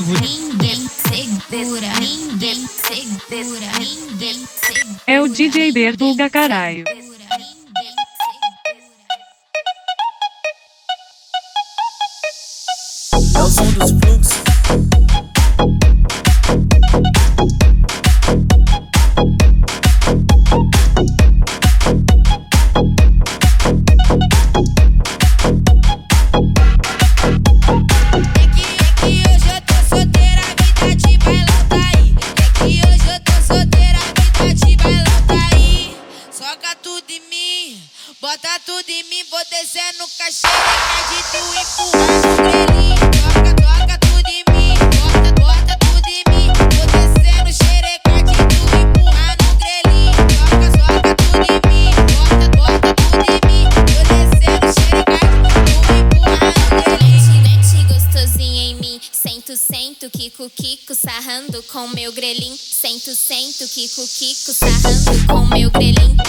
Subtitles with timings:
[0.00, 0.20] árvore.
[0.20, 0.88] Ninguém
[1.48, 5.00] segura, ninguém segura, ninguém segura.
[5.06, 6.84] É o DJ Berduga, caralho.
[13.34, 14.59] É o som dos fluxos.
[38.20, 43.00] Bota tudo em mim, vou descer no caixeira de tu empurrar no grelhinho.
[43.00, 48.36] Toca, toca tudo em mim, bota, bota tudo em mim, vou descer no xereca de
[48.36, 50.12] tu empurrar no grelhinho.
[50.28, 55.72] Toca, soca tudo em mim, bota, bota tudo em mim, vou descer no xereca de
[55.80, 57.40] tu empurrar no grelhinho.
[57.42, 59.00] Mete gostosinho em mim.
[59.10, 62.54] Sento, sento, kiko, kiko, sarrando com meu grelin.
[62.54, 66.19] Sento, sento, kiko, kiko, sarrando com meu grelin.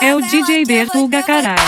[0.00, 1.58] É o DJ Bertuga, caralho.